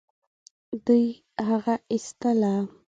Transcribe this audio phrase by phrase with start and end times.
[0.85, 1.05] دوی
[1.47, 2.53] هغه ايستله.